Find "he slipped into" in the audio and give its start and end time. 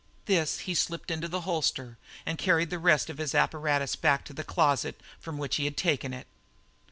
0.61-1.27